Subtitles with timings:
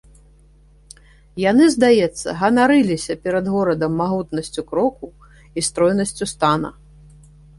[1.41, 5.07] Яны, здаецца, ганарыліся перад горадам магутнасцю кроку
[5.59, 6.69] і стройнасцю стана.